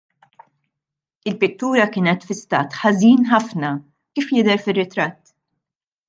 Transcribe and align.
Il-pittura 1.31 1.83
kienet 1.95 2.25
fi 2.29 2.37
stat 2.39 2.77
ħażin 2.79 3.27
ħafna, 3.35 3.69
kif 4.19 4.33
jidher 4.37 4.63
fir-ritratt. 4.69 5.35